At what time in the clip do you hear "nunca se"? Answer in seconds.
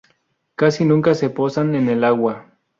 0.83-1.29